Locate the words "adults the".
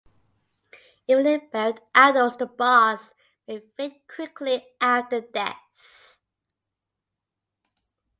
1.93-2.47